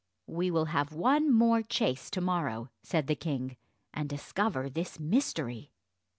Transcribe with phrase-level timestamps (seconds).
[0.25, 3.55] "We will have one more chase to morrow," said the king,
[3.93, 5.73] "and discover this mystery."